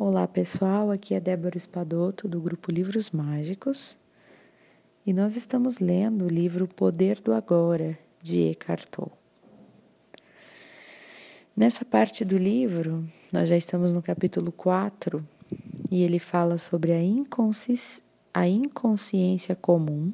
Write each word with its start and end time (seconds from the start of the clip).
Olá 0.00 0.28
pessoal, 0.28 0.92
aqui 0.92 1.12
é 1.12 1.18
Débora 1.18 1.56
Espadoto 1.56 2.28
do 2.28 2.40
grupo 2.40 2.70
Livros 2.70 3.10
Mágicos 3.10 3.96
e 5.04 5.12
nós 5.12 5.34
estamos 5.34 5.80
lendo 5.80 6.26
o 6.26 6.28
livro 6.28 6.68
Poder 6.68 7.20
do 7.20 7.32
Agora 7.32 7.98
de 8.22 8.42
Eckhart 8.42 8.86
Tolle. 8.92 9.10
Nessa 11.56 11.84
parte 11.84 12.24
do 12.24 12.38
livro, 12.38 13.04
nós 13.32 13.48
já 13.48 13.56
estamos 13.56 13.92
no 13.92 14.00
capítulo 14.00 14.52
4 14.52 15.26
e 15.90 16.04
ele 16.04 16.20
fala 16.20 16.58
sobre 16.58 16.92
a, 16.92 17.02
inconsci... 17.02 18.00
a 18.32 18.46
inconsciência 18.46 19.56
comum 19.56 20.12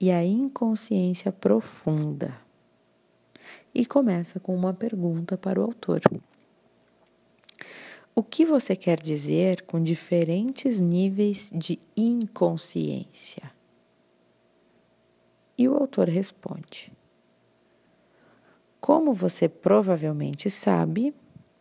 e 0.00 0.10
a 0.10 0.24
inconsciência 0.24 1.30
profunda. 1.30 2.34
E 3.74 3.84
começa 3.84 4.40
com 4.40 4.56
uma 4.56 4.72
pergunta 4.72 5.36
para 5.36 5.60
o 5.60 5.64
autor. 5.64 6.00
O 8.16 8.22
que 8.22 8.44
você 8.44 8.76
quer 8.76 9.00
dizer 9.00 9.62
com 9.62 9.82
diferentes 9.82 10.78
níveis 10.78 11.50
de 11.52 11.80
inconsciência? 11.96 13.50
E 15.58 15.68
o 15.68 15.74
autor 15.74 16.08
responde: 16.08 16.92
Como 18.80 19.12
você 19.12 19.48
provavelmente 19.48 20.48
sabe, 20.48 21.12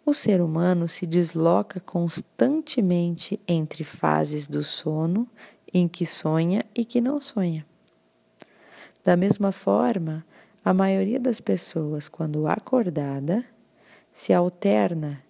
o 0.05 0.13
ser 0.13 0.41
humano 0.41 0.87
se 0.87 1.07
desloca 1.07 1.79
constantemente 1.79 3.39
entre 3.47 3.83
fases 3.83 4.47
do 4.47 4.63
sono 4.63 5.27
em 5.73 5.87
que 5.87 6.05
sonha 6.05 6.63
e 6.75 6.85
que 6.85 7.01
não 7.01 7.19
sonha. 7.19 7.65
Da 9.03 9.17
mesma 9.17 9.51
forma, 9.51 10.23
a 10.63 10.71
maioria 10.71 11.19
das 11.19 11.41
pessoas, 11.41 12.07
quando 12.07 12.45
acordada, 12.45 13.43
se 14.13 14.31
alterna 14.31 15.23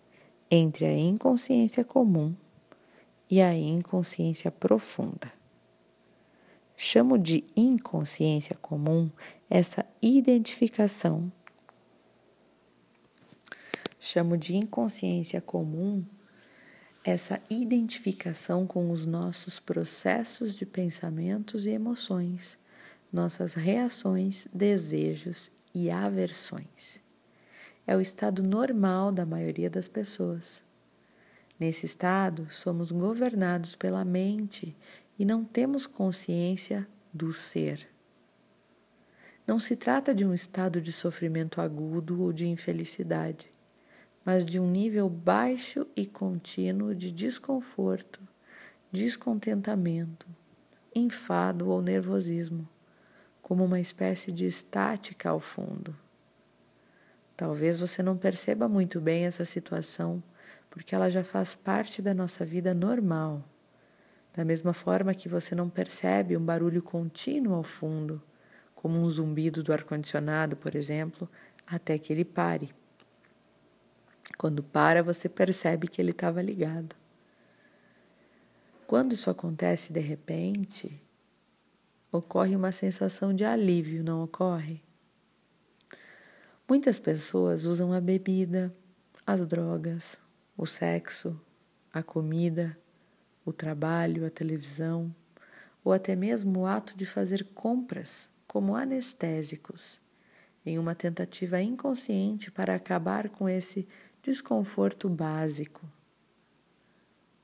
entre 0.56 0.86
a 0.86 0.96
inconsciência 0.96 1.84
comum 1.84 2.36
e 3.28 3.42
a 3.42 3.56
inconsciência 3.56 4.52
profunda. 4.52 5.34
Chamo 6.78 7.18
de 7.18 7.44
inconsciência 7.56 8.56
comum 8.62 9.10
essa 9.50 9.84
identificação. 10.00 11.32
Chamo 14.00 14.38
de 14.38 14.56
inconsciência 14.56 15.42
comum 15.42 16.06
essa 17.04 17.42
identificação 17.50 18.68
com 18.68 18.92
os 18.92 19.08
nossos 19.08 19.60
processos 19.60 20.56
de 20.56 20.68
pensamentos 20.68 21.66
e 21.66 21.72
emoções, 21.72 22.60
nossas 23.12 23.56
reações, 23.56 24.48
desejos 24.54 25.50
e 25.74 25.90
aversões 25.90 27.02
é 27.86 27.96
o 27.96 28.02
estado 28.02 28.42
normal 28.42 29.12
da 29.12 29.26
maioria 29.26 29.70
das 29.70 29.88
pessoas. 29.88 30.64
Nesse 31.60 31.86
estado, 31.86 32.48
somos 32.50 32.92
governados 32.92 33.76
pela 33.76 34.04
mente 34.04 34.76
e 35.18 35.26
não 35.26 35.44
temos 35.44 35.86
consciência 35.86 36.88
do 37.14 37.32
ser. 37.32 37.88
Não 39.46 39.60
se 39.60 39.76
trata 39.76 40.16
de 40.16 40.26
um 40.26 40.34
estado 40.34 40.82
de 40.82 40.92
sofrimento 40.92 41.60
agudo 41.60 42.22
ou 42.22 42.32
de 42.32 42.48
infelicidade, 42.48 43.52
mas 44.26 44.46
de 44.46 44.60
um 44.60 44.70
nível 44.70 45.10
baixo 45.10 45.86
e 45.96 46.06
contínuo 46.06 46.96
de 46.96 47.12
desconforto, 47.12 48.22
descontentamento, 48.92 50.26
enfado 50.96 51.70
ou 51.70 51.82
nervosismo, 51.82 52.68
como 53.42 53.66
uma 53.66 53.80
espécie 53.80 54.32
de 54.32 54.46
estática 54.46 55.30
ao 55.30 55.40
fundo. 55.40 56.03
Talvez 57.36 57.80
você 57.80 58.04
não 58.04 58.16
perceba 58.16 58.68
muito 58.68 59.02
bem 59.02 59.26
essa 59.26 59.44
situação, 59.44 60.22
porque 60.70 60.94
ela 60.94 61.10
já 61.10 61.24
faz 61.24 61.56
parte 61.56 62.02
da 62.02 62.14
nossa 62.14 62.46
vida 62.46 62.74
normal. 62.74 63.44
Da 64.34 64.46
mesma 64.46 64.74
forma 64.74 65.14
que 65.14 65.30
você 65.30 65.54
não 65.54 65.70
percebe 65.70 66.38
um 66.38 66.44
barulho 66.44 66.82
contínuo 66.82 67.56
ao 67.56 67.64
fundo, 67.64 68.22
como 68.76 69.00
um 69.00 69.10
zumbido 69.10 69.64
do 69.64 69.72
ar-condicionado, 69.72 70.56
por 70.56 70.76
exemplo, 70.76 71.30
até 71.66 71.98
que 71.98 72.12
ele 72.12 72.26
pare. 72.26 72.74
Quando 74.38 74.64
para, 74.64 75.02
você 75.02 75.30
percebe 75.30 75.88
que 75.88 76.02
ele 76.02 76.12
estava 76.12 76.42
ligado. 76.42 76.96
Quando 78.86 79.14
isso 79.14 79.30
acontece 79.30 79.94
de 79.94 80.00
repente, 80.00 81.02
ocorre 82.12 82.56
uma 82.56 82.72
sensação 82.72 83.34
de 83.34 83.46
alívio, 83.46 84.04
não 84.04 84.24
ocorre? 84.24 84.82
Muitas 86.68 86.98
pessoas 86.98 87.66
usam 87.66 87.92
a 87.92 88.00
bebida, 88.00 88.74
as 89.28 89.46
drogas, 89.46 90.18
o 90.58 90.66
sexo, 90.66 91.40
a 91.92 92.02
comida, 92.02 92.78
o 93.46 93.52
trabalho, 93.52 94.26
a 94.26 94.30
televisão, 94.30 95.14
ou 95.84 95.92
até 95.92 96.16
mesmo 96.16 96.62
o 96.62 96.66
ato 96.66 96.96
de 96.96 97.06
fazer 97.06 97.44
compras 97.54 98.30
como 98.48 98.78
anestésicos, 98.78 100.00
em 100.66 100.80
uma 100.80 100.96
tentativa 100.96 101.62
inconsciente 101.62 102.50
para 102.50 102.76
acabar 102.76 103.28
com 103.28 103.50
esse 103.50 103.86
desconforto 104.22 105.10
básico. 105.10 105.86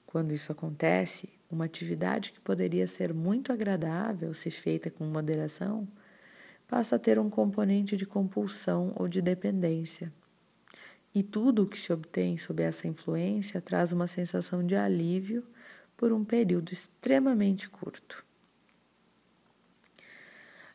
Quando 0.06 0.34
isso 0.34 0.50
acontece, 0.50 1.30
uma 1.52 1.66
atividade 1.66 2.32
que 2.32 2.40
poderia 2.40 2.88
ser 2.88 3.14
muito 3.14 3.52
agradável 3.52 4.34
se 4.34 4.50
feita 4.50 4.90
com 4.90 5.04
moderação 5.04 5.86
passa 6.70 6.96
a 6.98 7.00
ter 7.00 7.18
um 7.18 7.32
componente 7.32 7.98
de 7.98 8.06
compulsão 8.06 8.94
ou 8.96 9.08
de 9.08 9.24
dependência. 9.24 10.14
E 11.14 11.24
tudo 11.24 11.64
o 11.64 11.68
que 11.68 11.80
se 11.80 11.92
obtém 11.92 12.38
sob 12.38 12.62
essa 12.62 12.88
influência 12.88 13.60
traz 13.60 13.92
uma 13.92 14.06
sensação 14.06 14.64
de 14.64 14.76
alívio 14.76 15.44
por 15.98 16.14
um 16.14 16.24
período 16.24 16.72
extremamente 16.72 17.68
curto. 17.68 18.24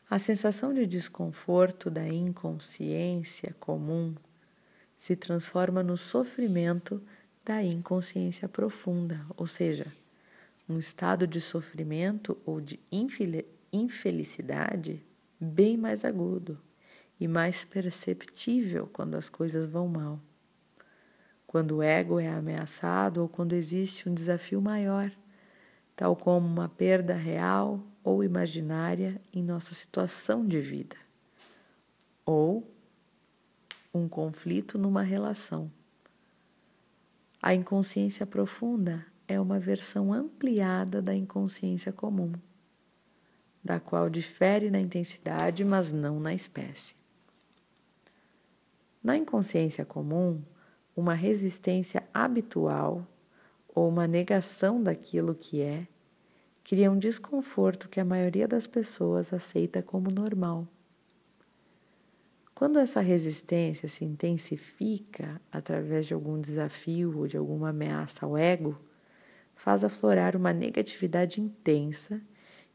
A 0.09 0.19
sensação 0.19 0.73
de 0.73 0.85
desconforto 0.85 1.89
da 1.89 2.05
inconsciência 2.05 3.55
comum 3.57 4.13
se 4.99 5.15
transforma 5.15 5.81
no 5.81 5.95
sofrimento 5.95 7.01
da 7.43 7.63
inconsciência 7.63 8.49
profunda, 8.49 9.25
ou 9.37 9.47
seja, 9.47 9.87
um 10.67 10.77
estado 10.77 11.25
de 11.25 11.39
sofrimento 11.39 12.37
ou 12.45 12.59
de 12.59 12.77
infelicidade 13.71 15.04
bem 15.39 15.77
mais 15.77 16.05
agudo 16.05 16.59
e 17.19 17.27
mais 17.27 17.63
perceptível 17.63 18.87
quando 18.91 19.15
as 19.15 19.29
coisas 19.29 19.67
vão 19.67 19.87
mal. 19.87 20.19
Quando 21.47 21.77
o 21.77 21.83
ego 21.83 22.19
é 22.19 22.27
ameaçado 22.27 23.21
ou 23.21 23.29
quando 23.29 23.53
existe 23.53 24.09
um 24.09 24.13
desafio 24.13 24.61
maior, 24.61 25.11
tal 25.95 26.15
como 26.15 26.45
uma 26.45 26.67
perda 26.67 27.13
real 27.13 27.81
ou 28.03 28.23
imaginária 28.23 29.21
em 29.33 29.41
nossa 29.41 29.73
situação 29.73 30.45
de 30.45 30.59
vida, 30.59 30.97
ou 32.25 32.69
um 33.93 34.09
conflito 34.09 34.77
numa 34.77 35.01
relação. 35.01 35.71
A 37.41 37.53
inconsciência 37.53 38.25
profunda 38.25 39.05
é 39.27 39.39
uma 39.39 39.59
versão 39.59 40.11
ampliada 40.11 41.01
da 41.01 41.15
inconsciência 41.15 41.93
comum 41.93 42.33
da 43.65 43.79
qual 43.79 44.11
difere 44.11 44.69
na 44.69 44.79
intensidade, 44.79 45.65
mas 45.65 45.91
não 45.91 46.19
na 46.19 46.35
espécie. 46.35 46.93
Na 49.03 49.17
inconsciência 49.17 49.83
comum, 49.83 50.39
uma 50.95 51.15
resistência 51.15 52.07
habitual 52.13 53.07
ou 53.67 53.89
uma 53.89 54.05
negação 54.05 54.81
daquilo 54.81 55.33
que 55.33 55.63
é 55.63 55.87
cria 56.63 56.91
um 56.91 56.97
desconforto 56.97 57.89
que 57.89 57.99
a 57.99 58.05
maioria 58.05 58.47
das 58.47 58.67
pessoas 58.67 59.33
aceita 59.33 59.81
como 59.81 60.11
normal. 60.11 60.67
Quando 62.53 62.77
essa 62.77 63.01
resistência 63.01 63.89
se 63.89 64.05
intensifica 64.05 65.41
através 65.51 66.05
de 66.05 66.13
algum 66.13 66.39
desafio 66.39 67.17
ou 67.17 67.27
de 67.27 67.35
alguma 67.35 67.69
ameaça 67.69 68.25
ao 68.25 68.37
ego, 68.37 68.79
faz 69.55 69.83
aflorar 69.83 70.35
uma 70.35 70.53
negatividade 70.53 71.41
intensa 71.41 72.21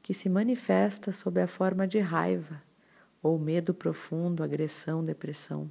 que 0.02 0.14
se 0.14 0.28
manifesta 0.28 1.12
sob 1.12 1.40
a 1.40 1.46
forma 1.46 1.86
de 1.86 1.98
raiva 1.98 2.62
ou 3.22 3.38
medo 3.38 3.74
profundo, 3.74 4.42
agressão, 4.42 5.04
depressão. 5.04 5.70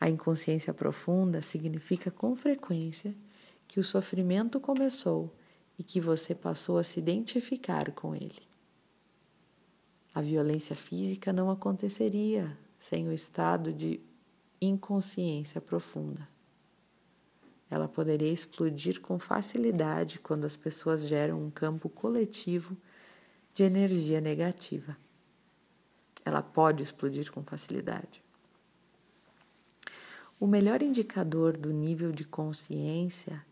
A 0.00 0.08
inconsciência 0.08 0.72
profunda 0.72 1.42
significa 1.42 2.10
com 2.10 2.34
frequência 2.36 3.14
que 3.66 3.80
o 3.80 3.84
sofrimento 3.84 4.60
começou 4.60 5.34
e 5.78 5.82
que 5.82 6.00
você 6.00 6.34
passou 6.34 6.78
a 6.78 6.84
se 6.84 6.98
identificar 6.98 7.92
com 7.92 8.14
ele. 8.14 8.42
A 10.14 10.20
violência 10.20 10.74
física 10.74 11.32
não 11.32 11.50
aconteceria 11.50 12.56
sem 12.78 13.08
o 13.08 13.12
estado 13.12 13.72
de 13.72 14.00
inconsciência 14.60 15.60
profunda. 15.60 16.26
Ela 17.70 17.86
poderia 17.86 18.32
explodir 18.32 19.00
com 19.00 19.18
facilidade 19.18 20.18
quando 20.18 20.44
as 20.44 20.56
pessoas 20.56 21.06
geram 21.06 21.42
um 21.42 21.50
campo 21.50 21.88
coletivo 21.88 22.76
de 23.52 23.62
energia 23.62 24.20
negativa. 24.20 24.96
Ela 26.24 26.42
pode 26.42 26.82
explodir 26.82 27.30
com 27.30 27.42
facilidade. 27.42 28.22
O 30.40 30.46
melhor 30.46 30.82
indicador 30.82 31.56
do 31.56 31.72
nível 31.72 32.12
de 32.12 32.24
consciência 32.24 33.44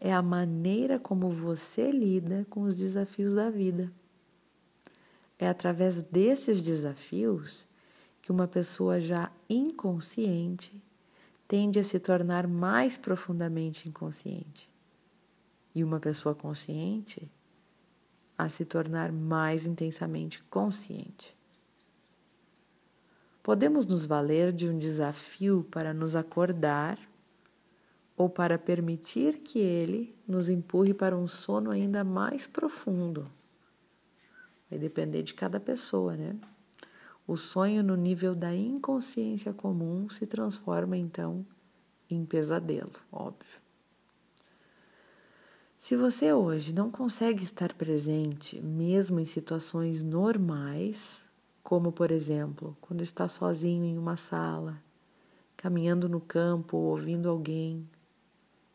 é 0.00 0.12
a 0.12 0.22
maneira 0.22 0.98
como 0.98 1.30
você 1.30 1.90
lida 1.90 2.46
com 2.48 2.62
os 2.62 2.74
desafios 2.74 3.34
da 3.34 3.50
vida. 3.50 3.92
É 5.38 5.48
através 5.48 6.02
desses 6.02 6.62
desafios 6.62 7.66
que 8.22 8.32
uma 8.32 8.48
pessoa 8.48 9.00
já 9.00 9.30
inconsciente 9.48 10.82
tende 11.50 11.80
a 11.80 11.82
se 11.82 11.98
tornar 11.98 12.46
mais 12.46 12.96
profundamente 12.96 13.88
inconsciente. 13.88 14.70
E 15.74 15.82
uma 15.82 15.98
pessoa 15.98 16.32
consciente 16.32 17.28
a 18.38 18.48
se 18.48 18.64
tornar 18.64 19.10
mais 19.10 19.66
intensamente 19.66 20.40
consciente. 20.44 21.36
Podemos 23.42 23.84
nos 23.84 24.06
valer 24.06 24.52
de 24.52 24.68
um 24.68 24.78
desafio 24.78 25.66
para 25.72 25.92
nos 25.92 26.14
acordar 26.14 26.96
ou 28.16 28.30
para 28.30 28.56
permitir 28.56 29.38
que 29.38 29.58
ele 29.58 30.14
nos 30.28 30.48
empurre 30.48 30.94
para 30.94 31.16
um 31.16 31.26
sono 31.26 31.72
ainda 31.72 32.04
mais 32.04 32.46
profundo. 32.46 33.28
Vai 34.70 34.78
depender 34.78 35.24
de 35.24 35.34
cada 35.34 35.58
pessoa, 35.58 36.16
né? 36.16 36.36
O 37.30 37.36
sonho 37.36 37.84
no 37.84 37.94
nível 37.94 38.34
da 38.34 38.52
inconsciência 38.52 39.52
comum 39.52 40.08
se 40.08 40.26
transforma 40.26 40.96
então 40.96 41.46
em 42.10 42.24
pesadelo, 42.24 42.90
óbvio. 43.12 43.60
Se 45.78 45.94
você 45.94 46.32
hoje 46.32 46.72
não 46.72 46.90
consegue 46.90 47.44
estar 47.44 47.72
presente, 47.74 48.60
mesmo 48.60 49.20
em 49.20 49.24
situações 49.24 50.02
normais, 50.02 51.22
como 51.62 51.92
por 51.92 52.10
exemplo, 52.10 52.76
quando 52.80 53.00
está 53.00 53.28
sozinho 53.28 53.84
em 53.84 53.96
uma 53.96 54.16
sala, 54.16 54.82
caminhando 55.56 56.08
no 56.08 56.20
campo 56.20 56.76
ou 56.78 56.86
ouvindo 56.86 57.28
alguém, 57.28 57.88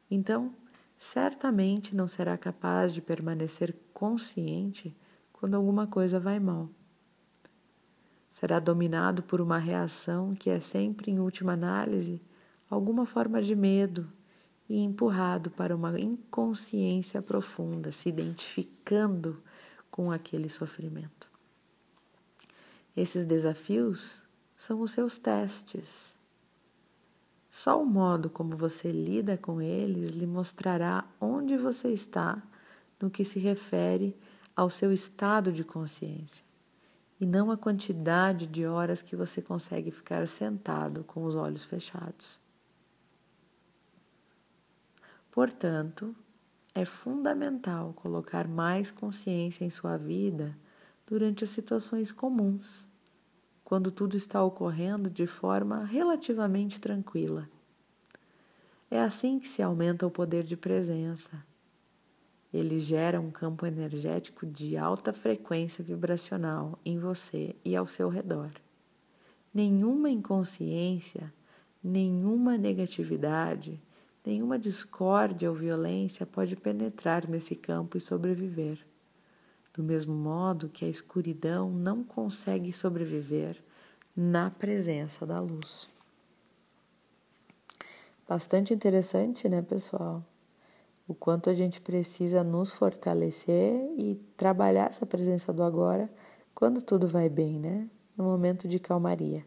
então 0.10 0.56
certamente 0.98 1.94
não 1.94 2.07
será 2.07 2.38
capaz 2.38 2.94
de 2.94 3.02
permanecer 3.02 3.75
consciente 3.94 4.96
quando 5.34 5.56
alguma 5.56 5.86
coisa 5.86 6.22
vai 6.22 6.40
mal. 6.40 6.69
Será 8.36 8.60
dominado 8.60 9.24
por 9.24 9.40
uma 9.40 9.58
reação 9.58 10.36
que 10.36 10.50
é 10.50 10.60
sempre, 10.60 11.10
em 11.10 11.22
última 11.22 11.54
análise, 11.54 12.22
alguma 12.70 13.06
forma 13.06 13.42
de 13.42 13.56
medo 13.56 14.12
e 14.68 14.78
empurrado 14.84 15.50
para 15.50 15.74
uma 15.74 15.98
inconsciência 15.98 17.22
profunda, 17.22 17.94
se 17.94 18.10
identificando 18.10 19.42
com 19.90 20.12
aquele 20.12 20.50
sofrimento. 20.50 21.30
Esses 22.94 23.24
desafios 23.24 24.22
são 24.58 24.81
os 24.81 24.92
seus 24.92 25.18
testes. 25.18 26.14
Só 27.50 27.81
o 27.81 27.86
modo 27.86 28.30
como 28.30 28.58
você 28.58 28.92
lida 28.92 29.38
com 29.38 29.62
eles 29.62 30.10
lhe 30.10 30.28
mostrará 30.28 31.06
onde 31.22 31.56
você 31.56 31.88
está 31.88 32.44
no 33.02 33.10
que 33.10 33.24
se 33.24 33.40
refere 33.40 34.14
ao 34.54 34.70
seu 34.70 34.92
estado 34.92 35.54
de 35.54 35.64
consciência, 35.64 36.44
e 37.20 37.26
não 37.26 37.50
a 37.50 37.58
quantidade 37.58 38.46
de 38.46 38.66
horas 38.66 39.02
que 39.02 39.16
você 39.16 39.42
consegue 39.42 39.92
ficar 39.92 40.28
sentado 40.28 41.04
com 41.04 41.24
os 41.24 41.36
olhos 41.36 41.64
fechados. 41.64 42.40
Portanto, 45.32 46.16
é 46.74 46.84
fundamental 46.84 47.94
colocar 47.94 48.48
mais 48.48 48.92
consciência 48.92 49.64
em 49.64 49.70
sua 49.70 49.98
vida 49.98 50.58
durante 51.08 51.44
as 51.44 51.50
situações 51.50 52.12
comuns, 52.12 52.88
quando 53.64 53.92
tudo 53.92 54.18
está 54.18 54.44
ocorrendo 54.44 55.10
de 55.10 55.26
forma 55.26 55.86
relativamente 55.86 56.82
tranquila. 56.82 57.50
É 58.90 59.02
assim 59.02 59.40
que 59.40 59.48
se 59.48 59.62
aumenta 59.62 60.06
o 60.06 60.12
poder 60.12 60.44
de 60.44 60.56
presença. 60.56 61.44
Ele 62.56 62.80
gera 62.80 63.19
um 63.19 63.31
campo 63.31 63.66
energético 63.66 64.46
de 64.46 64.78
alta 64.78 65.12
frequência 65.12 65.84
vibracional 65.84 66.80
em 66.86 66.98
você 66.98 67.56
e 67.66 67.75
ao 67.75 67.88
seu 67.88 68.10
redor. 68.10 68.52
Nenhuma 69.54 70.10
inconsciência, 70.10 71.34
nenhuma 71.84 72.57
negatividade, 72.57 73.81
nenhuma 74.25 74.57
discórdia 74.57 75.50
ou 75.50 75.56
violência 75.56 76.25
pode 76.25 76.56
penetrar 76.56 77.28
nesse 77.28 77.56
campo 77.56 77.98
e 77.98 78.02
sobreviver 78.02 78.80
do 79.75 79.84
mesmo 79.84 80.16
modo 80.16 80.69
que 80.69 80.86
a 80.86 80.88
escuridão 80.88 81.69
não 81.69 82.02
consegue 82.02 82.72
sobreviver 82.72 83.62
na 84.16 84.50
presença 84.50 85.25
da 85.25 85.40
luz. 85.40 85.90
Bastante 88.28 88.74
interessante, 88.74 89.50
né, 89.50 89.62
pessoal? 89.62 90.24
O 91.07 91.13
quanto 91.13 91.50
a 91.50 91.54
gente 91.54 91.80
precisa 91.80 92.44
nos 92.44 92.72
fortalecer 92.74 93.74
e 93.98 94.16
trabalhar 94.36 94.90
essa 94.90 95.06
presença 95.06 95.54
do 95.54 95.62
agora 95.62 96.10
quando 96.54 96.81
tudo 96.81 97.07
vai 97.07 97.30
bem, 97.30 97.60
né? 97.60 97.88
No 98.18 98.24
momento 98.24 98.68
de 98.68 98.80
calmaria, 98.80 99.46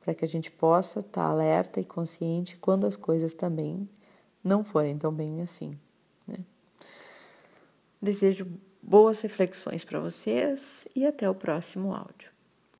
para 0.00 0.14
que 0.14 0.24
a 0.24 0.28
gente 0.28 0.50
possa 0.50 1.00
estar 1.00 1.24
alerta 1.24 1.78
e 1.78 1.84
consciente 1.84 2.56
quando 2.56 2.86
as 2.86 2.96
coisas 2.96 3.34
também 3.34 3.88
não 4.42 4.64
forem 4.64 4.98
tão 4.98 5.12
bem 5.12 5.40
assim, 5.42 5.78
né? 6.26 6.38
Desejo 8.00 8.46
boas 8.82 9.20
reflexões 9.20 9.84
para 9.84 10.00
vocês 10.00 10.84
e 10.96 11.06
até 11.06 11.30
o 11.30 11.34
próximo 11.34 11.94
áudio. 11.94 12.31